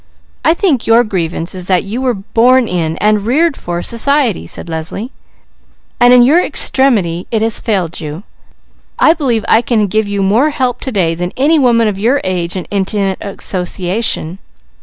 [0.43, 4.67] "I think your grievance is that you were born in, and reared for, society," said
[4.67, 5.11] Leslie,
[5.99, 8.23] "and in your extremity it has failed you.
[8.97, 12.19] I believe I can give you more help to day than any woman of your
[12.23, 14.39] age and intimate association."